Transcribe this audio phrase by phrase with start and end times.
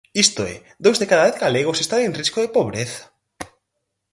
[0.25, 3.03] Isto é, dous de cada dez galegos están en risco de pobreza.